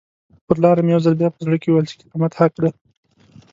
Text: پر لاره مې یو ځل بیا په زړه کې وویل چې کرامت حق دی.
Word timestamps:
پر 0.45 0.57
لاره 0.63 0.81
مې 0.83 0.91
یو 0.93 1.03
ځل 1.05 1.15
بیا 1.19 1.29
په 1.33 1.39
زړه 1.45 1.55
کې 1.61 1.69
وویل 1.69 1.87
چې 1.89 1.95
کرامت 1.99 2.33
حق 2.39 2.53
دی. 2.61 2.71